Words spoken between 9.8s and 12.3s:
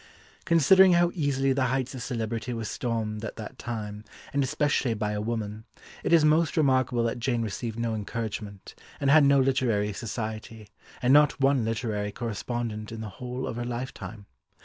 society, and not one literary